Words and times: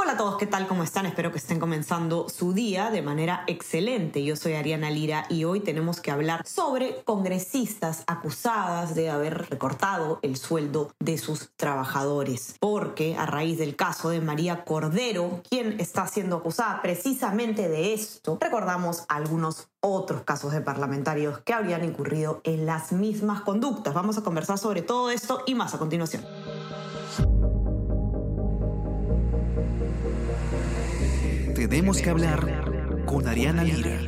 Hola 0.00 0.12
a 0.12 0.16
todos, 0.16 0.36
¿qué 0.36 0.46
tal? 0.46 0.68
¿Cómo 0.68 0.84
están? 0.84 1.06
Espero 1.06 1.32
que 1.32 1.38
estén 1.38 1.58
comenzando 1.58 2.28
su 2.28 2.52
día 2.52 2.92
de 2.92 3.02
manera 3.02 3.42
excelente. 3.48 4.22
Yo 4.22 4.36
soy 4.36 4.52
Ariana 4.52 4.92
Lira 4.92 5.26
y 5.28 5.42
hoy 5.42 5.58
tenemos 5.58 6.00
que 6.00 6.12
hablar 6.12 6.46
sobre 6.46 7.02
congresistas 7.02 8.04
acusadas 8.06 8.94
de 8.94 9.10
haber 9.10 9.48
recortado 9.50 10.20
el 10.22 10.36
sueldo 10.36 10.92
de 11.00 11.18
sus 11.18 11.50
trabajadores. 11.56 12.54
Porque 12.60 13.16
a 13.16 13.26
raíz 13.26 13.58
del 13.58 13.74
caso 13.74 14.10
de 14.10 14.20
María 14.20 14.64
Cordero, 14.64 15.42
quien 15.50 15.80
está 15.80 16.06
siendo 16.06 16.36
acusada 16.36 16.80
precisamente 16.80 17.68
de 17.68 17.92
esto, 17.92 18.38
recordamos 18.40 19.02
algunos 19.08 19.66
otros 19.80 20.22
casos 20.22 20.52
de 20.52 20.60
parlamentarios 20.60 21.40
que 21.40 21.54
habrían 21.54 21.84
incurrido 21.84 22.40
en 22.44 22.66
las 22.66 22.92
mismas 22.92 23.40
conductas. 23.40 23.94
Vamos 23.94 24.16
a 24.16 24.22
conversar 24.22 24.58
sobre 24.58 24.82
todo 24.82 25.10
esto 25.10 25.42
y 25.44 25.56
más 25.56 25.74
a 25.74 25.78
continuación. 25.78 26.24
Tenemos 31.68 32.00
que 32.00 32.08
hablar 32.08 33.04
con 33.04 33.28
Ariana 33.28 33.62
Lira. 33.62 34.00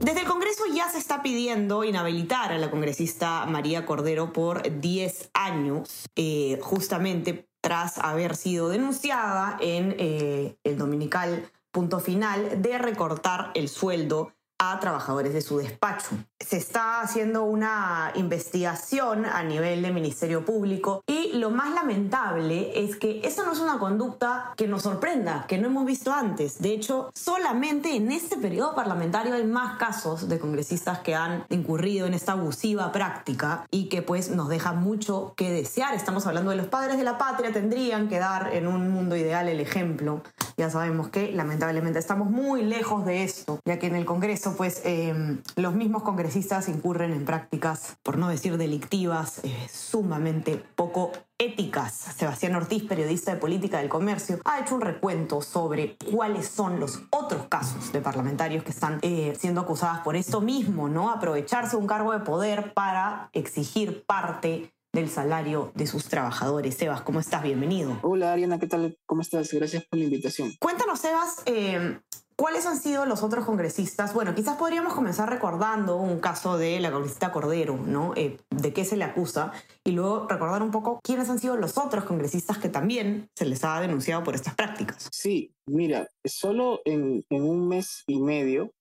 Desde 0.00 0.20
el 0.20 0.26
Congreso 0.26 0.64
ya 0.74 0.88
se 0.88 0.98
está 0.98 1.22
pidiendo 1.22 1.84
inhabilitar 1.84 2.52
a 2.52 2.58
la 2.58 2.72
congresista 2.72 3.46
María 3.46 3.86
Cordero 3.86 4.32
por 4.32 4.80
10 4.80 5.30
años, 5.32 6.06
eh, 6.16 6.58
justamente 6.60 7.48
tras 7.60 7.98
haber 7.98 8.34
sido 8.34 8.70
denunciada 8.70 9.56
en 9.60 9.94
eh, 9.98 10.56
el 10.64 10.76
dominical 10.76 11.48
punto 11.70 12.00
final 12.00 12.60
de 12.60 12.78
recortar 12.78 13.52
el 13.54 13.68
sueldo 13.68 14.32
a 14.58 14.80
trabajadores 14.80 15.32
de 15.32 15.40
su 15.40 15.58
despacho. 15.58 16.16
Se 16.46 16.58
está 16.58 17.00
haciendo 17.00 17.44
una 17.44 18.12
investigación 18.16 19.24
a 19.24 19.42
nivel 19.42 19.80
de 19.80 19.90
Ministerio 19.90 20.44
Público 20.44 21.02
y 21.06 21.32
lo 21.38 21.48
más 21.48 21.72
lamentable 21.72 22.84
es 22.84 22.96
que 22.96 23.22
esa 23.24 23.44
no 23.44 23.52
es 23.52 23.60
una 23.60 23.78
conducta 23.78 24.52
que 24.54 24.68
nos 24.68 24.82
sorprenda, 24.82 25.46
que 25.48 25.56
no 25.56 25.68
hemos 25.68 25.86
visto 25.86 26.12
antes. 26.12 26.60
De 26.60 26.74
hecho, 26.74 27.10
solamente 27.14 27.96
en 27.96 28.12
este 28.12 28.36
periodo 28.36 28.74
parlamentario 28.74 29.32
hay 29.32 29.44
más 29.44 29.78
casos 29.78 30.28
de 30.28 30.38
congresistas 30.38 30.98
que 30.98 31.14
han 31.14 31.44
incurrido 31.48 32.06
en 32.06 32.12
esta 32.12 32.32
abusiva 32.32 32.92
práctica 32.92 33.66
y 33.70 33.88
que 33.88 34.02
pues 34.02 34.28
nos 34.28 34.50
deja 34.50 34.74
mucho 34.74 35.32
que 35.36 35.50
desear. 35.50 35.94
Estamos 35.94 36.26
hablando 36.26 36.50
de 36.50 36.56
los 36.56 36.66
padres 36.66 36.98
de 36.98 37.04
la 37.04 37.16
patria, 37.16 37.54
tendrían 37.54 38.08
que 38.08 38.18
dar 38.18 38.52
en 38.52 38.66
un 38.66 38.90
mundo 38.90 39.16
ideal 39.16 39.48
el 39.48 39.60
ejemplo. 39.60 40.22
Ya 40.58 40.68
sabemos 40.68 41.08
que 41.08 41.32
lamentablemente 41.32 41.98
estamos 41.98 42.30
muy 42.30 42.62
lejos 42.62 43.06
de 43.06 43.24
esto, 43.24 43.60
ya 43.64 43.78
que 43.78 43.86
en 43.86 43.96
el 43.96 44.04
Congreso 44.04 44.54
pues 44.56 44.82
eh, 44.84 45.38
los 45.56 45.74
mismos 45.74 46.02
congresistas 46.02 46.33
incurren 46.36 47.12
en 47.12 47.24
prácticas, 47.24 47.96
por 48.02 48.18
no 48.18 48.28
decir 48.28 48.56
delictivas, 48.56 49.40
eh, 49.44 49.68
sumamente 49.72 50.62
poco 50.74 51.12
éticas. 51.38 51.92
Sebastián 51.92 52.54
Ortiz, 52.56 52.84
periodista 52.84 53.32
de 53.32 53.40
política 53.40 53.78
del 53.78 53.88
comercio, 53.88 54.40
ha 54.44 54.60
hecho 54.60 54.74
un 54.74 54.80
recuento 54.80 55.42
sobre 55.42 55.96
cuáles 56.10 56.48
son 56.48 56.80
los 56.80 57.02
otros 57.10 57.46
casos 57.48 57.92
de 57.92 58.00
parlamentarios 58.00 58.64
que 58.64 58.70
están 58.70 58.98
eh, 59.02 59.34
siendo 59.38 59.60
acusados 59.60 59.98
por 60.00 60.16
esto 60.16 60.40
mismo, 60.40 60.88
¿no? 60.88 61.10
Aprovecharse 61.10 61.76
un 61.76 61.86
cargo 61.86 62.12
de 62.12 62.20
poder 62.20 62.72
para 62.74 63.30
exigir 63.32 64.04
parte 64.04 64.72
del 64.92 65.10
salario 65.10 65.72
de 65.74 65.86
sus 65.86 66.06
trabajadores. 66.06 66.76
Sebas, 66.76 67.02
¿cómo 67.02 67.20
estás? 67.20 67.42
Bienvenido. 67.42 67.98
Hola 68.02 68.32
Ariana, 68.32 68.58
¿qué 68.58 68.66
tal? 68.66 68.96
¿Cómo 69.06 69.22
estás? 69.22 69.52
Gracias 69.52 69.84
por 69.84 69.98
la 69.98 70.04
invitación. 70.04 70.52
Cuéntanos, 70.60 71.00
Sebas, 71.00 71.42
eh, 71.46 71.98
¿Cuáles 72.36 72.66
han 72.66 72.78
sido 72.78 73.06
los 73.06 73.22
otros 73.22 73.44
congresistas? 73.44 74.12
Bueno, 74.12 74.34
quizás 74.34 74.56
podríamos 74.56 74.92
comenzar 74.92 75.30
recordando 75.30 75.96
un 75.96 76.18
caso 76.18 76.58
de 76.58 76.80
la 76.80 76.90
congresista 76.90 77.30
Cordero, 77.30 77.76
¿no? 77.76 78.12
Eh, 78.16 78.38
de 78.50 78.72
qué 78.72 78.84
se 78.84 78.96
le 78.96 79.04
acusa, 79.04 79.52
y 79.84 79.92
luego 79.92 80.26
recordar 80.28 80.62
un 80.62 80.72
poco 80.72 81.00
quiénes 81.02 81.30
han 81.30 81.38
sido 81.38 81.56
los 81.56 81.78
otros 81.78 82.04
congresistas 82.04 82.58
que 82.58 82.68
también 82.68 83.28
se 83.36 83.46
les 83.46 83.62
ha 83.64 83.80
denunciado 83.80 84.24
por 84.24 84.34
estas 84.34 84.54
prácticas. 84.54 85.08
Sí, 85.12 85.54
mira, 85.66 86.08
solo 86.24 86.80
en, 86.84 87.24
en 87.30 87.42
un 87.42 87.68
mes 87.68 88.02
y 88.08 88.20
medio, 88.20 88.72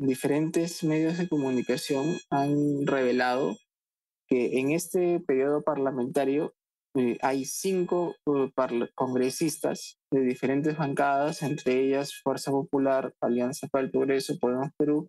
diferentes 0.00 0.82
medios 0.82 1.18
de 1.18 1.28
comunicación 1.28 2.18
han 2.30 2.86
revelado 2.86 3.56
que 4.28 4.60
en 4.60 4.70
este 4.70 5.20
periodo 5.20 5.62
parlamentario 5.62 6.54
eh, 6.98 7.16
hay 7.22 7.44
cinco 7.44 8.16
uh, 8.26 8.50
congresistas 8.96 9.98
de 10.10 10.20
diferentes 10.20 10.76
bancadas, 10.76 11.42
entre 11.44 11.80
ellas 11.80 12.20
Fuerza 12.22 12.50
Popular, 12.50 13.14
Alianza 13.20 13.68
para 13.68 13.84
el 13.84 13.92
Progreso, 13.92 14.36
Podemos 14.40 14.70
Perú 14.76 15.08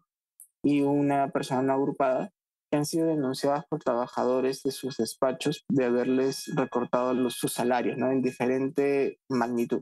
y 0.64 0.82
una 0.82 1.32
persona 1.32 1.74
agrupada, 1.74 2.30
que 2.70 2.78
han 2.78 2.86
sido 2.86 3.08
denunciadas 3.08 3.66
por 3.68 3.80
trabajadores 3.80 4.62
de 4.62 4.70
sus 4.70 4.98
despachos 4.98 5.66
de 5.68 5.86
haberles 5.86 6.54
recortado 6.56 7.28
sus 7.32 7.54
salarios 7.54 7.98
en 7.98 8.22
diferente 8.22 9.18
magnitud. 9.28 9.82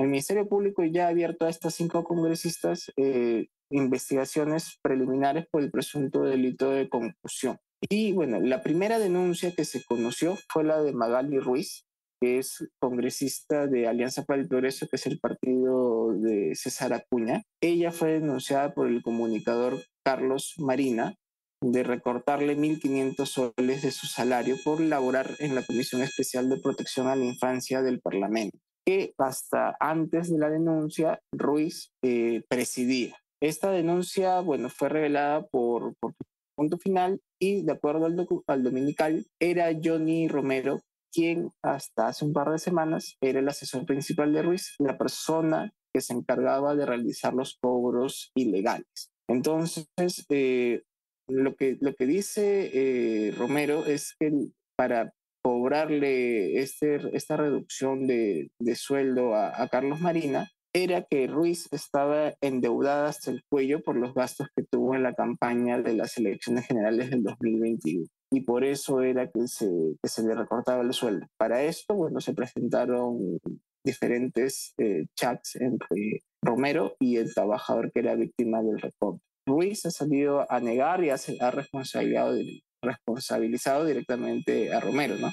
El 0.00 0.08
Ministerio 0.08 0.48
Público 0.48 0.82
ya 0.82 1.06
ha 1.06 1.10
abierto 1.10 1.46
a 1.46 1.50
estas 1.50 1.74
cinco 1.74 2.02
congresistas 2.02 2.90
eh, 2.96 3.46
investigaciones 3.70 4.78
preliminares 4.82 5.46
por 5.52 5.62
el 5.62 5.70
presunto 5.70 6.22
delito 6.24 6.70
de 6.70 6.88
concusión. 6.88 7.58
Y 7.88 8.12
bueno, 8.12 8.40
la 8.40 8.62
primera 8.62 8.98
denuncia 8.98 9.52
que 9.54 9.64
se 9.64 9.84
conoció 9.84 10.36
fue 10.48 10.64
la 10.64 10.82
de 10.82 10.92
Magali 10.92 11.38
Ruiz, 11.38 11.86
que 12.20 12.38
es 12.38 12.68
congresista 12.80 13.66
de 13.66 13.86
Alianza 13.86 14.24
para 14.24 14.40
el 14.40 14.48
Progreso, 14.48 14.88
que 14.88 14.96
es 14.96 15.06
el 15.06 15.20
partido 15.20 16.12
de 16.14 16.54
César 16.54 16.92
Acuña. 16.92 17.42
Ella 17.62 17.92
fue 17.92 18.14
denunciada 18.14 18.74
por 18.74 18.88
el 18.88 19.02
comunicador 19.02 19.80
Carlos 20.04 20.54
Marina 20.58 21.14
de 21.60 21.82
recortarle 21.82 22.56
1.500 22.56 23.26
soles 23.26 23.82
de 23.82 23.90
su 23.90 24.06
salario 24.06 24.56
por 24.64 24.80
laborar 24.80 25.30
en 25.38 25.54
la 25.54 25.62
Comisión 25.62 26.02
Especial 26.02 26.48
de 26.48 26.60
Protección 26.60 27.08
a 27.08 27.16
la 27.16 27.24
Infancia 27.24 27.82
del 27.82 28.00
Parlamento, 28.00 28.58
que 28.86 29.12
hasta 29.18 29.76
antes 29.80 30.30
de 30.30 30.38
la 30.38 30.50
denuncia 30.50 31.20
Ruiz 31.32 31.92
eh, 32.04 32.42
presidía. 32.48 33.16
Esta 33.40 33.70
denuncia, 33.70 34.40
bueno, 34.40 34.68
fue 34.68 34.88
revelada 34.88 35.46
por, 35.46 35.94
por 36.00 36.14
punto 36.58 36.76
final 36.76 37.20
y 37.40 37.62
de 37.62 37.72
acuerdo 37.72 38.06
al, 38.06 38.26
al 38.48 38.62
dominical 38.64 39.24
era 39.40 39.70
Johnny 39.82 40.26
Romero 40.26 40.80
quien 41.12 41.52
hasta 41.62 42.08
hace 42.08 42.24
un 42.24 42.32
par 42.32 42.50
de 42.50 42.58
semanas 42.58 43.16
era 43.20 43.38
el 43.38 43.48
asesor 43.48 43.86
principal 43.86 44.32
de 44.32 44.42
Ruiz, 44.42 44.74
la 44.78 44.98
persona 44.98 45.72
que 45.94 46.00
se 46.00 46.12
encargaba 46.12 46.74
de 46.74 46.84
realizar 46.84 47.32
los 47.32 47.56
cobros 47.60 48.30
ilegales. 48.34 49.10
Entonces, 49.28 49.86
eh, 50.28 50.82
lo, 51.28 51.54
que, 51.54 51.78
lo 51.80 51.94
que 51.94 52.06
dice 52.06 52.70
eh, 52.74 53.32
Romero 53.36 53.86
es 53.86 54.16
que 54.18 54.32
para 54.76 55.14
cobrarle 55.42 56.58
este, 56.58 57.00
esta 57.16 57.36
reducción 57.36 58.06
de, 58.06 58.50
de 58.58 58.74
sueldo 58.74 59.34
a, 59.34 59.62
a, 59.62 59.68
Carlos 59.68 60.00
Marina, 60.00 60.50
era 60.74 61.02
que 61.02 61.26
Ruiz 61.26 61.68
estaba 61.72 62.34
endeudada 62.40 63.08
hasta 63.08 63.30
el 63.30 63.42
cuello 63.50 63.82
por 63.82 63.96
los 63.96 64.14
gastos 64.14 64.48
que 64.54 64.64
tuvo 64.64 64.94
en 64.94 65.02
la 65.02 65.14
campaña 65.14 65.80
de 65.80 65.94
las 65.94 66.16
elecciones 66.18 66.66
generales 66.66 67.10
del 67.10 67.22
2021. 67.22 68.06
Y 68.30 68.42
por 68.42 68.64
eso 68.64 69.00
era 69.02 69.30
que 69.30 69.46
se, 69.48 69.66
le 69.66 70.34
recortaba 70.34 70.82
el 70.82 70.92
sueldo. 70.92 71.26
Para 71.38 71.62
esto, 71.62 71.94
bueno, 71.94 72.20
se 72.20 72.34
presentaron 72.34 73.38
diferentes 73.84 74.74
eh, 74.78 75.06
chats 75.16 75.56
entre 75.56 76.20
Romero 76.44 76.94
y 77.00 77.16
el 77.16 77.32
trabajador 77.32 77.90
que 77.90 78.00
era 78.00 78.16
víctima 78.16 78.62
del 78.62 78.80
recorte. 78.80 79.22
Ruiz 79.46 79.86
ha 79.86 79.90
salido 79.90 80.50
a 80.50 80.60
negar 80.60 81.02
y 81.02 81.10
ha, 81.10 81.16
ha 81.40 81.50
responsabilizado, 81.50 82.36
responsabilizado 82.82 83.86
directamente 83.86 84.74
a 84.74 84.80
Romero, 84.80 85.16
¿no? 85.16 85.32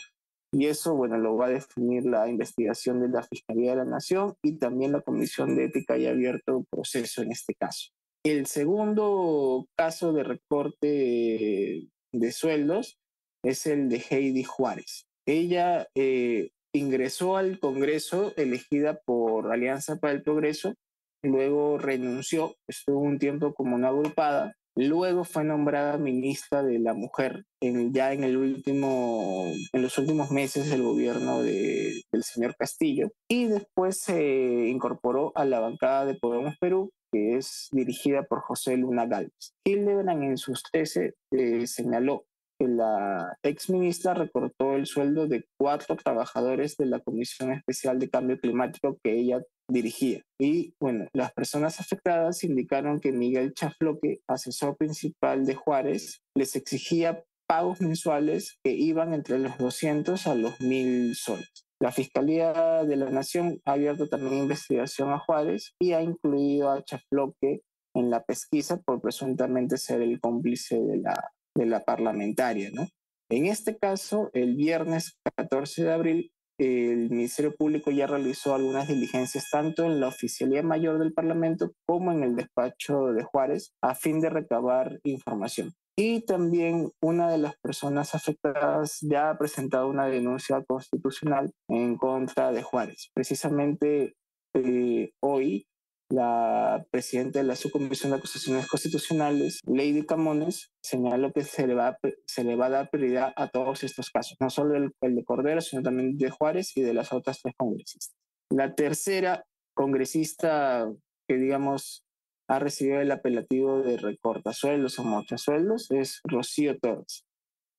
Y 0.57 0.67
eso, 0.67 0.95
bueno, 0.95 1.17
lo 1.17 1.35
va 1.35 1.47
a 1.47 1.49
definir 1.49 2.05
la 2.05 2.29
investigación 2.29 3.01
de 3.01 3.09
la 3.09 3.23
Fiscalía 3.23 3.71
de 3.71 3.75
la 3.75 3.83
Nación 3.83 4.35
y 4.41 4.57
también 4.57 4.93
la 4.93 5.01
Comisión 5.01 5.53
de 5.53 5.65
Ética 5.65 5.97
y 5.97 6.05
abierto 6.05 6.63
proceso 6.69 7.21
en 7.21 7.33
este 7.33 7.55
caso. 7.55 7.89
El 8.23 8.45
segundo 8.45 9.67
caso 9.75 10.13
de 10.13 10.23
recorte 10.23 11.89
de 12.13 12.31
sueldos 12.31 12.97
es 13.43 13.65
el 13.65 13.89
de 13.89 14.01
Heidi 14.09 14.45
Juárez. 14.45 15.07
Ella 15.27 15.89
eh, 15.93 16.51
ingresó 16.73 17.35
al 17.35 17.59
Congreso 17.59 18.31
elegida 18.37 19.01
por 19.05 19.51
Alianza 19.51 19.97
para 19.97 20.13
el 20.13 20.23
Progreso, 20.23 20.73
luego 21.21 21.79
renunció, 21.79 22.55
estuvo 22.69 23.01
un 23.01 23.19
tiempo 23.19 23.53
como 23.53 23.75
una 23.75 23.89
agrupada 23.89 24.55
Luego 24.75 25.23
fue 25.23 25.43
nombrada 25.45 25.97
ministra 25.97 26.61
de 26.61 26.79
la 26.79 26.93
Mujer 26.93 27.45
en, 27.61 27.93
ya 27.93 28.11
en, 28.11 28.23
el 28.25 28.35
último, 28.35 29.45
en 29.71 29.81
los 29.81 29.97
últimos 29.97 30.31
meses 30.31 30.69
del 30.69 30.83
gobierno 30.83 31.41
de, 31.41 32.01
del 32.11 32.23
señor 32.23 32.55
Castillo 32.57 33.11
y 33.29 33.45
después 33.45 33.99
se 33.99 34.67
incorporó 34.67 35.31
a 35.35 35.45
la 35.45 35.61
bancada 35.61 36.05
de 36.05 36.15
Podemos 36.15 36.55
Perú 36.59 36.91
que 37.11 37.37
es 37.37 37.69
dirigida 37.71 38.23
por 38.23 38.41
José 38.41 38.75
Luna 38.75 39.05
Galvez. 39.05 39.53
Hildebrand 39.63 40.23
en 40.23 40.37
sus 40.37 40.63
13 40.63 41.13
eh, 41.31 41.67
señaló 41.67 42.25
que 42.59 42.67
la 42.67 43.37
ex 43.43 43.69
ministra 43.69 44.13
recortó 44.13 44.75
el 44.75 44.85
sueldo 44.85 45.27
de 45.27 45.45
cuatro 45.59 45.95
trabajadores 45.95 46.77
de 46.77 46.85
la 46.85 46.99
Comisión 46.99 47.51
Especial 47.51 47.99
de 47.99 48.09
Cambio 48.09 48.39
Climático 48.39 48.97
que 49.03 49.13
ella 49.13 49.43
dirigía. 49.69 50.21
Y 50.39 50.73
bueno, 50.79 51.07
las 51.13 51.33
personas 51.33 51.79
afectadas 51.79 52.43
indicaron 52.43 52.99
que 52.99 53.11
Miguel 53.11 53.53
Chafloque, 53.53 54.19
asesor 54.27 54.77
principal 54.77 55.45
de 55.45 55.55
Juárez, 55.55 56.21
les 56.35 56.55
exigía 56.55 57.23
pagos 57.47 57.81
mensuales 57.81 58.57
que 58.63 58.71
iban 58.71 59.13
entre 59.13 59.39
los 59.39 59.57
200 59.57 60.27
a 60.27 60.35
los 60.35 60.59
1000 60.59 61.15
soles. 61.15 61.65
La 61.81 61.91
Fiscalía 61.91 62.83
de 62.83 62.95
la 62.95 63.09
Nación 63.09 63.61
ha 63.65 63.73
abierto 63.73 64.07
también 64.07 64.43
investigación 64.43 65.11
a 65.11 65.19
Juárez 65.19 65.73
y 65.79 65.91
ha 65.91 66.01
incluido 66.01 66.71
a 66.71 66.83
Chafloque 66.83 67.61
en 67.93 68.09
la 68.09 68.23
pesquisa 68.23 68.77
por 68.77 69.01
presuntamente 69.01 69.77
ser 69.77 70.01
el 70.01 70.19
cómplice 70.19 70.79
de 70.79 70.97
la, 70.97 71.31
de 71.55 71.65
la 71.65 71.83
parlamentaria. 71.83 72.69
¿no? 72.73 72.87
En 73.29 73.47
este 73.47 73.77
caso, 73.77 74.29
el 74.33 74.55
viernes 74.55 75.17
14 75.35 75.83
de 75.83 75.91
abril, 75.91 76.31
el 76.57 77.09
Ministerio 77.09 77.55
Público 77.55 77.91
ya 77.91 78.07
realizó 78.07 78.55
algunas 78.55 78.87
diligencias 78.87 79.49
tanto 79.51 79.83
en 79.83 79.99
la 79.99 80.07
Oficialía 80.07 80.63
Mayor 80.63 80.99
del 80.99 81.13
Parlamento 81.13 81.71
como 81.85 82.11
en 82.11 82.23
el 82.23 82.35
despacho 82.35 83.07
de 83.13 83.23
Juárez 83.23 83.73
a 83.81 83.95
fin 83.95 84.21
de 84.21 84.29
recabar 84.29 84.99
información. 85.03 85.73
Y 85.97 86.21
también 86.25 86.91
una 87.01 87.31
de 87.31 87.37
las 87.37 87.57
personas 87.57 88.15
afectadas 88.15 88.99
ya 89.01 89.29
ha 89.29 89.37
presentado 89.37 89.87
una 89.87 90.07
denuncia 90.07 90.63
constitucional 90.65 91.51
en 91.69 91.97
contra 91.97 92.51
de 92.51 92.61
Juárez. 92.63 93.11
Precisamente 93.13 94.15
eh, 94.53 95.11
hoy, 95.21 95.67
la 96.09 96.85
presidenta 96.91 97.39
de 97.39 97.45
la 97.45 97.55
Subcomisión 97.55 98.11
de 98.11 98.17
Acusaciones 98.17 98.67
Constitucionales, 98.67 99.59
Lady 99.65 100.05
Camones, 100.05 100.71
señaló 100.81 101.31
que 101.31 101.43
se 101.43 101.65
le, 101.67 101.73
va, 101.73 101.97
se 102.25 102.43
le 102.43 102.55
va 102.55 102.67
a 102.67 102.69
dar 102.69 102.89
prioridad 102.89 103.33
a 103.35 103.47
todos 103.49 103.83
estos 103.83 104.11
casos, 104.11 104.37
no 104.39 104.49
solo 104.49 104.75
el, 104.75 105.15
de 105.15 105.23
Cordero, 105.23 105.61
sino 105.61 105.81
también 105.81 106.17
de 106.17 106.29
Juárez 106.29 106.75
y 106.77 106.81
de 106.81 106.93
las 106.93 107.11
otras 107.11 107.41
tres 107.41 107.55
congresistas. 107.57 108.15
La 108.49 108.75
tercera 108.75 109.45
congresista 109.73 110.87
que, 111.27 111.37
digamos, 111.37 112.05
ha 112.47 112.59
recibido 112.59 113.01
el 113.01 113.11
apelativo 113.11 113.81
de 113.81 113.97
recortasueldos 113.97 114.99
o 114.99 115.03
mochasueldos 115.03 115.89
es 115.89 116.21
Rocío 116.23 116.77
Torres. 116.79 117.25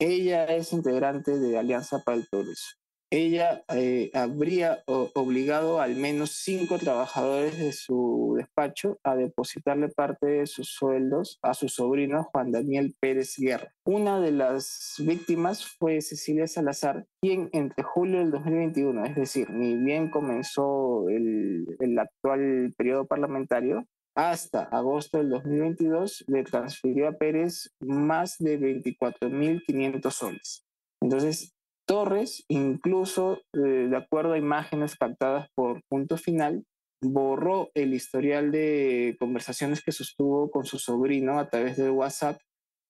Ella 0.01 0.45
es 0.47 0.73
integrante 0.73 1.39
de 1.39 1.57
Alianza 1.57 2.03
para 2.05 2.19
el 2.19 2.27
Progreso. 2.29 2.77
Ella 3.11 3.65
eh, 3.69 4.11
habría 4.15 4.83
obligado 4.87 5.81
al 5.81 5.95
menos 5.95 6.33
cinco 6.33 6.79
trabajadores 6.79 7.57
de 7.57 7.73
su 7.73 8.35
despacho 8.37 8.99
a 9.05 9.15
depositarle 9.15 9.89
parte 9.89 10.27
de 10.27 10.47
sus 10.47 10.71
sueldos 10.71 11.39
a 11.41 11.55
su 11.55 11.69
sobrino 11.69 12.25
Juan 12.25 12.51
Daniel 12.51 12.97
Pérez 12.99 13.37
Guerra. 13.39 13.73
Una 13.85 14.21
de 14.21 14.33
las 14.33 14.95
víctimas 14.99 15.65
fue 15.65 16.01
Cecilia 16.01 16.49
Salazar, 16.49 17.07
quien 17.21 17.49
entre 17.53 17.85
julio 17.85 18.19
del 18.19 18.33
2021, 18.33 19.05
es 19.05 19.15
decir, 19.15 19.51
ni 19.51 19.77
bien 19.77 20.11
comenzó 20.11 21.09
el, 21.09 21.65
el 21.79 21.99
actual 21.99 22.75
periodo 22.77 23.07
parlamentario, 23.07 23.87
hasta 24.17 24.63
agosto 24.65 25.19
del 25.19 25.31
2022 25.31 26.25
le 26.27 26.43
transfirió 26.43 27.07
a 27.07 27.13
Pérez 27.13 27.71
más 27.81 28.37
de 28.39 28.59
24.500 28.59 30.11
soles. 30.11 30.65
Entonces, 31.03 31.56
Torres, 31.87 32.45
incluso 32.49 33.41
eh, 33.55 33.89
de 33.89 33.97
acuerdo 33.97 34.33
a 34.33 34.39
imágenes 34.39 34.97
captadas 34.97 35.49
por 35.55 35.81
punto 35.89 36.17
final, 36.17 36.65
borró 37.03 37.71
el 37.75 37.95
historial 37.95 38.51
de 38.51 39.17
conversaciones 39.19 39.83
que 39.83 39.93
sostuvo 39.93 40.51
con 40.51 40.65
su 40.65 40.79
sobrino 40.79 41.39
a 41.39 41.49
través 41.49 41.77
de 41.77 41.91
WhatsApp 41.91 42.41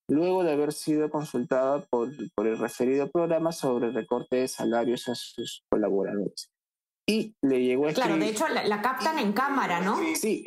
luego 0.09 0.43
de 0.43 0.53
haber 0.53 0.71
sido 0.71 1.09
consultada 1.09 1.85
por, 1.89 2.09
por 2.33 2.47
el 2.47 2.57
referido 2.57 3.11
programa 3.11 3.51
sobre 3.51 3.91
recorte 3.91 4.37
de 4.37 4.47
salarios 4.47 5.09
a 5.09 5.15
sus 5.15 5.63
colaboradores 5.69 6.49
y 7.09 7.37
le 7.41 7.63
llegó 7.63 7.87
a 7.87 7.93
Claro, 7.93 8.17
de 8.17 8.27
hecho 8.27 8.45
la, 8.49 8.81
captan 8.81 9.17
en 9.17 9.31
cámara, 9.31 9.79
¿no? 9.79 9.97
Sí, 10.15 10.43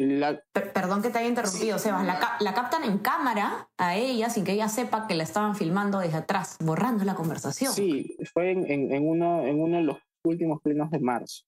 perdón 0.52 1.00
que 1.00 1.08
te 1.08 1.18
haya 1.18 1.28
interrumpido, 1.28 1.78
Sebas. 1.78 2.04
La, 2.04 2.36
la, 2.38 2.54
captan 2.54 2.84
en 2.84 2.98
cámara 2.98 3.70
a 3.78 3.96
ella 3.96 4.28
sin 4.28 4.44
que 4.44 4.52
ella 4.52 4.68
sepa 4.68 5.06
que 5.06 5.14
la 5.14 5.22
estaban 5.22 5.56
filmando 5.56 6.00
desde 6.00 6.18
atrás, 6.18 6.58
borrando 6.60 7.04
la 7.04 7.14
conversación. 7.14 7.72
Sí, 7.72 8.14
fue 8.34 8.50
en, 8.50 8.92
en, 8.92 9.08
uno, 9.08 9.46
en 9.46 9.58
uno 9.58 9.78
de 9.78 9.84
los 9.84 9.96
últimos 10.22 10.60
plenos 10.60 10.90
de 10.90 11.00
marzo. 11.00 11.44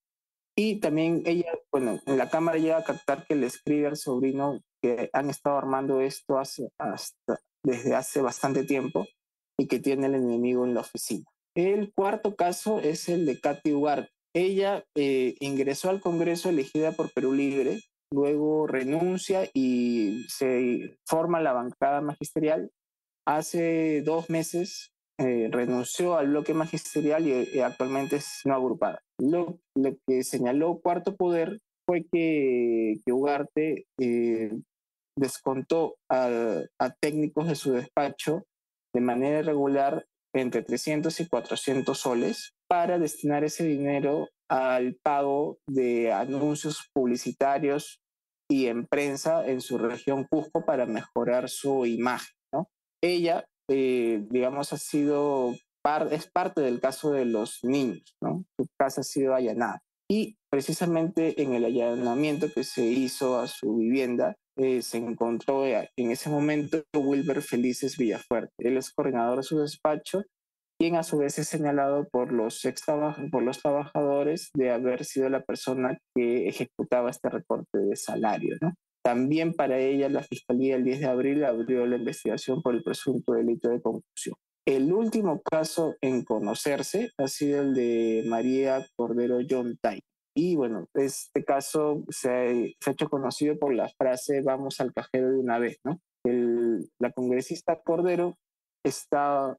Y 0.57 0.81
también 0.81 1.23
ella, 1.27 1.53
bueno, 1.71 2.01
en 2.07 2.17
la 2.17 2.31
cámara 2.31 2.57
llega 2.57 2.79
a 2.79 2.85
captar 2.85 3.27
que 3.27 3.35
le 3.35 3.47
escribe 3.47 3.89
al 3.89 3.97
sobrino 3.99 4.61
que 4.83 5.11
han 5.13 5.29
estado 5.29 5.59
armando 5.59 6.01
esto 6.01 6.39
hace, 6.39 6.71
hasta, 6.79 7.39
desde 7.63 7.95
hace 7.95 8.23
bastante 8.23 8.65
tiempo 8.65 9.07
y 9.59 9.69
que 9.69 9.79
tiene 9.79 10.07
el 10.07 10.15
enemigo 10.15 10.65
en 10.65 10.73
la 10.73 10.81
oficina. 10.81 11.25
El 11.55 11.93
cuarto 11.95 12.35
caso 12.35 12.81
es 12.81 13.11
el 13.11 13.27
de 13.27 13.39
Katy 13.39 13.75
Ugarte 13.75 14.11
ella 14.35 14.85
eh, 14.95 15.37
ingresó 15.41 15.91
al 15.91 16.01
Congreso 16.01 16.49
elegida 16.49 16.93
por 16.93 17.13
Perú 17.13 17.35
Libre, 17.35 17.81
luego 18.11 18.67
renuncia 18.67 19.49
y 19.53 20.25
se 20.29 20.97
forma 21.07 21.41
la 21.41 21.53
bancada 21.53 22.01
magisterial. 22.01 22.71
Hace 23.27 24.03
dos 24.03 24.31
meses 24.31 24.93
eh, 25.19 25.49
renunció 25.51 26.17
al 26.17 26.29
bloque 26.29 26.55
magisterial 26.55 27.27
y, 27.27 27.33
eh, 27.33 27.63
actualmente 27.63 28.17
es 28.17 28.41
no 28.45 28.55
agrupada. 28.55 29.03
Lo, 29.19 29.59
que 30.07 30.25
señaló 30.25 30.81
Cuarto 30.81 31.15
Poder 31.15 31.59
fue 31.87 32.07
que, 32.11 33.01
Ugarte 33.11 33.85
descontó 35.15 35.97
a, 36.11 36.63
a 36.79 36.91
técnicos 37.01 37.49
de 37.49 37.55
su 37.55 37.73
despacho 37.73 38.47
de 38.95 39.01
manera 39.03 39.41
irregular 39.41 40.07
entre 40.35 40.63
300 40.63 41.21
y 41.21 41.29
400 41.29 41.99
soles 41.99 42.55
para 42.73 42.99
destinar 42.99 43.45
ese 43.45 43.65
dinero 43.65 44.31
al 44.49 44.97
pago 45.03 45.59
de 45.69 46.11
anuncios 46.11 46.89
publicitarios 46.95 48.01
y 48.51 48.69
en 48.69 48.87
prensa 48.87 49.47
en 49.47 49.61
su 49.61 49.77
región 49.77 50.25
Cusco 50.25 50.65
para 50.65 50.87
mejorar 50.87 51.51
su 51.51 51.85
imagen. 51.85 52.33
¿no? 52.51 52.71
Ella, 53.05 53.45
eh, 53.69 54.25
digamos, 54.31 54.73
ha 54.73 54.79
sido 54.79 55.55
es 56.11 56.31
parte 56.33 56.63
del 56.63 56.81
caso 56.81 57.11
de 57.11 57.27
los 57.27 57.59
niños. 57.63 58.17
¿no? 58.23 58.43
Su 58.57 58.67
casa 58.79 59.03
ha 59.03 59.05
sido 59.05 59.35
allanada. 59.35 59.83
Y 60.11 60.39
precisamente 60.51 61.43
en 61.43 61.53
el 61.53 61.67
allanamiento 61.67 62.51
que 62.55 62.65
se 62.65 62.87
hizo 62.87 63.39
a 63.39 63.49
su 63.49 63.77
vivienda, 63.77 64.35
eh, 64.57 64.81
se 64.81 64.97
encontró 64.97 65.67
en 65.67 66.11
ese 66.11 66.31
momento 66.31 66.85
Wilber 66.97 67.43
Felices 67.43 67.99
Villafuerte. 67.99 68.55
Él 68.57 68.79
es 68.79 68.95
coordinador 68.95 69.37
de 69.37 69.43
su 69.43 69.59
despacho 69.59 70.23
quien 70.83 70.97
a 70.97 71.05
su 71.05 71.19
vez 71.19 71.39
es 71.39 71.47
señalado 71.47 72.09
por 72.09 72.33
los, 72.33 72.65
ex 72.65 72.83
por 73.31 73.45
los 73.45 73.63
trabajadores 73.63 74.51
de 74.53 74.73
haber 74.73 75.05
sido 75.05 75.29
la 75.29 75.45
persona 75.45 75.97
que 76.13 76.49
ejecutaba 76.49 77.09
este 77.09 77.29
recorte 77.29 77.79
de 77.79 77.95
salario. 77.95 78.57
¿no? 78.61 78.75
También 79.01 79.53
para 79.55 79.79
ella 79.79 80.09
la 80.09 80.25
Fiscalía 80.25 80.75
el 80.75 80.83
10 80.83 80.99
de 80.99 81.07
abril 81.07 81.45
abrió 81.45 81.87
la 81.87 81.99
investigación 81.99 82.63
por 82.63 82.75
el 82.75 82.83
presunto 82.83 83.35
delito 83.35 83.69
de 83.69 83.81
confusión. 83.81 84.35
El 84.67 84.93
último 84.93 85.41
caso 85.41 85.95
en 86.01 86.25
conocerse 86.25 87.13
ha 87.17 87.29
sido 87.29 87.63
el 87.63 87.75
de 87.75 88.25
María 88.27 88.85
Cordero 88.97 89.39
John 89.49 89.79
Tai. 89.81 90.01
Y 90.37 90.57
bueno, 90.57 90.87
este 90.95 91.45
caso 91.45 92.03
se 92.09 92.29
ha, 92.29 92.51
hecho 92.51 93.09
conocido 93.09 93.57
por 93.57 93.73
la 93.73 93.89
frase 93.89 94.41
vamos 94.43 94.81
al 94.81 94.93
cajero 94.93 95.31
de 95.31 95.39
una 95.39 95.61
vez, 95.61 95.79
¿no? 95.85 96.01
El, 96.27 96.91
la 97.01 97.13
congresista 97.13 97.81
Cordero 97.85 98.35
está 98.85 99.57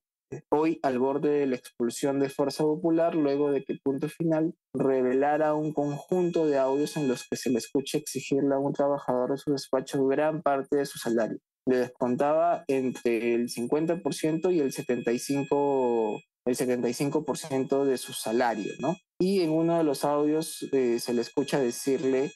hoy 0.49 0.79
al 0.83 0.99
borde 0.99 1.29
de 1.29 1.47
la 1.47 1.55
expulsión 1.55 2.19
de 2.19 2.29
Fuerza 2.29 2.63
Popular 2.63 3.15
luego 3.15 3.51
de 3.51 3.63
que 3.63 3.77
Punto 3.83 4.09
Final 4.09 4.53
revelara 4.73 5.53
un 5.53 5.73
conjunto 5.73 6.45
de 6.47 6.57
audios 6.57 6.97
en 6.97 7.07
los 7.07 7.27
que 7.29 7.37
se 7.37 7.49
le 7.49 7.57
escucha 7.57 7.97
exigirle 7.97 8.55
a 8.55 8.59
un 8.59 8.73
trabajador 8.73 9.31
de 9.31 9.37
su 9.37 9.51
despacho 9.51 10.05
gran 10.05 10.41
parte 10.41 10.77
de 10.77 10.85
su 10.85 10.97
salario. 10.99 11.39
Le 11.67 11.77
descontaba 11.77 12.65
entre 12.67 13.35
el 13.35 13.49
50% 13.49 14.53
y 14.53 14.59
el 14.59 14.73
75%, 14.73 16.21
el 16.45 16.55
75 16.55 17.85
de 17.85 17.97
su 17.97 18.13
salario, 18.13 18.73
¿no? 18.79 18.95
Y 19.19 19.41
en 19.41 19.51
uno 19.51 19.77
de 19.77 19.83
los 19.85 20.03
audios 20.03 20.67
eh, 20.73 20.99
se 20.99 21.13
le 21.13 21.21
escucha 21.21 21.59
decirle 21.59 22.31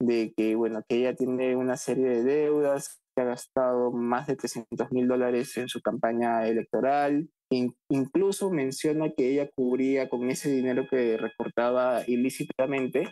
de 0.00 0.32
que, 0.34 0.54
bueno, 0.54 0.82
que 0.88 0.96
ella 0.96 1.14
tiene 1.14 1.56
una 1.56 1.76
serie 1.76 2.08
de 2.08 2.22
deudas, 2.22 2.99
que 3.14 3.22
ha 3.22 3.26
gastado 3.26 3.92
más 3.92 4.26
de 4.26 4.36
300 4.36 4.90
mil 4.92 5.08
dólares 5.08 5.56
en 5.56 5.68
su 5.68 5.80
campaña 5.80 6.46
electoral, 6.46 7.28
incluso 7.88 8.50
menciona 8.50 9.10
que 9.10 9.30
ella 9.30 9.50
cubría 9.54 10.08
con 10.08 10.30
ese 10.30 10.50
dinero 10.50 10.86
que 10.88 11.16
recortaba 11.16 12.02
ilícitamente 12.06 13.08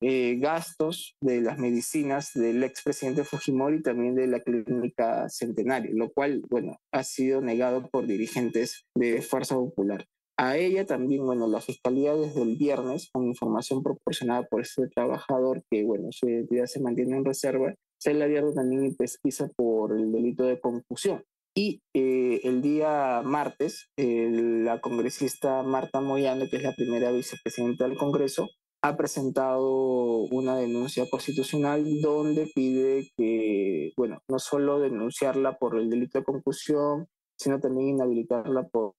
eh, 0.00 0.36
gastos 0.40 1.14
de 1.22 1.40
las 1.40 1.58
medicinas 1.58 2.32
del 2.34 2.64
expresidente 2.64 3.22
Fujimori 3.22 3.76
y 3.76 3.82
también 3.82 4.16
de 4.16 4.26
la 4.26 4.40
clínica 4.40 5.28
Centenario, 5.28 5.92
lo 5.94 6.10
cual, 6.10 6.42
bueno, 6.50 6.78
ha 6.92 7.04
sido 7.04 7.40
negado 7.40 7.88
por 7.88 8.06
dirigentes 8.06 8.84
de 8.96 9.22
Fuerza 9.22 9.54
Popular. 9.54 10.06
A 10.36 10.56
ella 10.56 10.86
también, 10.86 11.24
bueno, 11.24 11.46
la 11.46 11.60
fiscalía 11.60 12.14
desde 12.16 12.42
el 12.42 12.56
viernes, 12.56 13.10
con 13.12 13.26
información 13.26 13.82
proporcionada 13.82 14.42
por 14.44 14.62
este 14.62 14.88
trabajador, 14.88 15.62
que, 15.70 15.84
bueno, 15.84 16.08
su 16.10 16.28
identidad 16.28 16.66
se 16.66 16.80
mantiene 16.80 17.18
en 17.18 17.24
reserva, 17.24 17.72
se 18.02 18.14
le 18.14 18.24
abierto 18.24 18.52
también 18.52 18.96
pesquisa 18.96 19.48
por 19.54 19.96
el 19.96 20.10
delito 20.10 20.44
de 20.44 20.58
confusión. 20.60 21.22
Y 21.54 21.82
eh, 21.94 22.40
el 22.42 22.60
día 22.60 23.22
martes, 23.22 23.90
la 23.96 24.80
congresista 24.80 25.62
Marta 25.62 26.00
Moyano, 26.00 26.46
que 26.50 26.56
es 26.56 26.62
la 26.64 26.74
primera 26.74 27.12
vicepresidenta 27.12 27.86
del 27.86 27.96
Congreso, 27.96 28.48
ha 28.82 28.96
presentado 28.96 30.24
una 30.32 30.56
denuncia 30.56 31.08
constitucional 31.08 31.84
donde 32.00 32.50
pide 32.52 33.08
que, 33.16 33.92
bueno, 33.96 34.18
no 34.28 34.40
solo 34.40 34.80
denunciarla 34.80 35.56
por 35.58 35.78
el 35.78 35.88
delito 35.88 36.18
de 36.18 36.24
concusión, 36.24 37.06
sino 37.38 37.60
también 37.60 37.90
inhabilitarla 37.90 38.66
por 38.68 38.94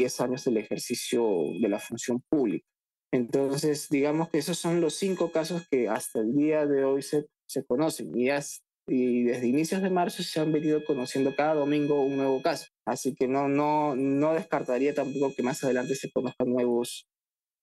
10 0.00 0.20
años 0.22 0.44
del 0.44 0.56
ejercicio 0.56 1.24
de 1.60 1.68
la 1.68 1.78
función 1.78 2.20
pública. 2.28 2.66
Entonces, 3.12 3.88
digamos 3.88 4.28
que 4.30 4.38
esos 4.38 4.58
son 4.58 4.80
los 4.80 4.94
cinco 4.94 5.30
casos 5.30 5.68
que 5.70 5.88
hasta 5.88 6.18
el 6.20 6.34
día 6.34 6.66
de 6.66 6.84
hoy 6.84 7.02
se, 7.02 7.26
se 7.48 7.64
conocen 7.64 8.12
y, 8.14 8.28
y 8.88 9.24
desde 9.24 9.46
inicios 9.46 9.82
de 9.82 9.90
marzo 9.90 10.22
se 10.22 10.40
han 10.40 10.52
venido 10.52 10.84
conociendo 10.84 11.34
cada 11.34 11.54
domingo 11.54 12.02
un 12.02 12.16
nuevo 12.16 12.42
caso. 12.42 12.66
Así 12.86 13.14
que 13.14 13.28
no, 13.28 13.48
no, 13.48 13.94
no 13.96 14.34
descartaría 14.34 14.94
tampoco 14.94 15.34
que 15.34 15.42
más 15.42 15.62
adelante 15.64 15.94
se 15.94 16.10
conozcan 16.10 16.48
nuevos, 16.50 17.06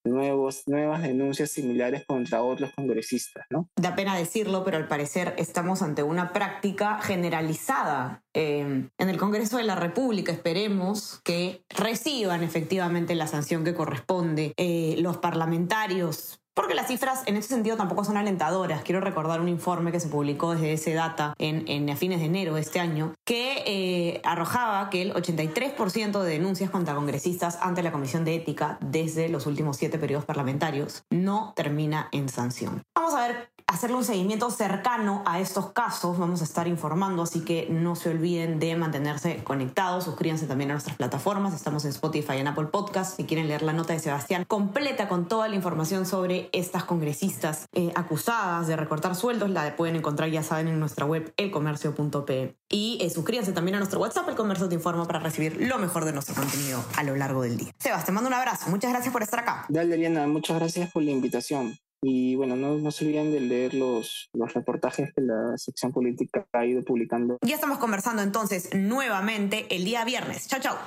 nuevos, 0.04 0.63
nuevas 0.68 1.01
denuncias 1.01 1.50
similares 1.51 2.06
contra 2.06 2.44
otros 2.44 2.72
congresistas, 2.75 3.46
¿no? 3.50 3.70
Da 3.75 3.96
pena 3.96 4.15
decirlo, 4.15 4.63
pero 4.63 4.77
al 4.77 4.88
parecer 4.88 5.34
estamos 5.38 5.82
ante 5.82 6.04
una 6.04 6.32
práctica 6.32 7.00
generalizada 7.01 8.24
eh, 8.34 8.88
en 8.98 9.10
el 9.10 9.18
Congreso 9.18 9.58
de 9.58 9.63
la 9.63 9.75
República. 9.75 10.32
Esperemos 10.32 11.22
que 11.24 11.63
reciban 11.70 12.44
efectivamente 12.44 13.15
la 13.15 13.27
sanción 13.27 13.63
que 13.63 13.74
corresponde 13.74 14.54
eh, 14.58 14.96
los 15.00 15.18
parlamentarios 15.18 16.39
porque 16.56 16.74
las 16.74 16.88
cifras 16.88 17.24
en 17.28 17.38
ese 17.38 17.50
sentido 17.50 17.78
tampoco 17.78 18.04
son 18.04 18.18
alentadoras. 18.18 18.82
Quiero 18.82 19.02
recordar 19.02 19.42
un 19.42 19.50
informe 19.50 19.92
que 19.92 20.00
se 20.00 20.08
publicó 20.08 20.54
desde 20.54 20.74
ese 20.74 20.94
data 20.94 21.36
en, 21.38 21.90
a 21.90 21.96
fines 21.96 22.20
de 22.20 22.26
enero 22.26 22.56
de 22.56 22.62
este 22.62 22.80
año, 22.80 23.14
que 23.26 23.64
eh, 23.68 24.22
arrojaba 24.24 24.90
que 24.90 25.02
el 25.02 25.14
83% 25.14 26.22
de 26.22 26.30
denuncias 26.30 26.70
contra 26.70 26.96
congresistas 26.96 27.60
ante 27.62 27.84
la 27.84 27.92
Comisión 27.92 28.26
de 28.26 28.36
Ética 28.36 28.78
desde 28.82 29.30
los 29.30 29.46
últimos 29.46 29.78
siete 29.78 30.00
periodos 30.00 30.26
parlamentarios 30.26 31.04
no 31.10 31.54
termina 31.56 32.10
en 32.12 32.30
sanción. 32.30 32.82
Vamos 32.96 33.14
a 33.14 33.28
ver 33.28 33.55
hacerle 33.67 33.98
un 33.98 34.05
seguimiento 34.05 34.50
cercano 34.51 35.22
a 35.25 35.39
estos 35.39 35.72
casos. 35.72 36.17
Vamos 36.17 36.41
a 36.41 36.43
estar 36.43 36.67
informando, 36.67 37.24
así 37.24 37.41
que 37.41 37.67
no 37.69 37.95
se 37.95 38.10
olviden 38.10 38.60
de 38.60 38.75
mantenerse 38.75 39.43
conectados. 39.43 40.05
Suscríbanse 40.05 40.48
también 40.48 40.72
a 40.72 40.74
nuestras 40.74 40.95
plataformas. 40.95 41.53
Estamos 41.53 41.84
en 41.84 41.91
Spotify 41.91 42.38
en 42.38 42.48
Apple 42.48 42.67
Podcast. 42.67 43.17
Si 43.17 43.25
quieren 43.25 43.48
leer 43.48 43.63
la 43.63 43.74
nota 43.74 43.93
de 43.93 44.00
Sebastián 44.00 44.45
completa 44.45 45.07
con 45.07 45.27
toda 45.27 45.48
la 45.48 45.55
información 45.55 46.05
sobre 46.05 46.50
estas 46.53 46.84
congresistas 46.84 47.67
eh, 47.74 47.91
acusadas 47.95 48.67
de 48.67 48.75
recortar 48.75 49.15
sueldos, 49.15 49.50
la 49.50 49.75
pueden 49.75 49.95
encontrar, 49.95 50.29
ya 50.29 50.43
saben, 50.43 50.67
en 50.67 50.79
nuestra 50.79 51.05
web 51.05 51.34
elcomercio.pe. 51.36 52.57
Y 52.69 52.98
eh, 53.01 53.10
suscríbanse 53.10 53.51
también 53.51 53.75
a 53.75 53.79
nuestro 53.79 54.00
WhatsApp, 54.00 54.29
El 54.29 54.36
Comercio 54.36 54.69
Te 54.69 54.75
Informa, 54.75 55.05
para 55.05 55.19
recibir 55.19 55.57
lo 55.62 55.77
mejor 55.79 56.05
de 56.05 56.13
nuestro 56.13 56.34
contenido 56.36 56.84
a 56.95 57.03
lo 57.03 57.15
largo 57.15 57.41
del 57.41 57.57
día. 57.57 57.74
Sebas, 57.79 58.05
te 58.05 58.12
mando 58.12 58.27
un 58.27 58.34
abrazo. 58.34 58.69
Muchas 58.69 58.91
gracias 58.91 59.12
por 59.12 59.22
estar 59.22 59.41
acá. 59.41 59.65
Dale, 59.69 59.93
Ariana. 59.93 60.27
Muchas 60.27 60.57
gracias 60.57 60.91
por 60.91 61.03
la 61.03 61.12
invitación. 61.12 61.77
Y 62.08 62.36
bueno, 62.36 62.56
no, 62.56 62.78
no, 62.78 62.92
se 62.92 63.04
olviden 63.04 63.32
de 63.32 63.40
leer 63.40 63.74
los, 63.74 64.30
los 64.32 64.54
reportajes 64.54 65.12
que 65.12 65.22
la 65.22 65.58
sección 65.58 65.92
política 65.92 66.46
ha 66.54 66.64
ido 66.64 66.84
publicando. 66.84 67.40
Ya 67.42 67.56
estamos 67.56 67.80
conversando 67.80 68.22
entonces 68.22 68.70
nuevamente 68.76 69.66
el 69.76 69.86
día 69.86 70.06
viernes. 70.06 70.48
Chao, 70.48 70.60
chao. 70.60 70.78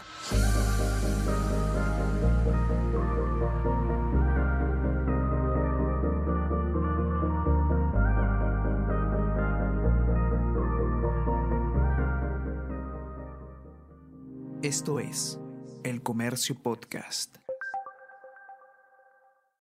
Esto 14.63 15.01
es 15.01 15.41
El 15.83 16.01
Comercio 16.01 16.63
Podcast. 16.63 17.39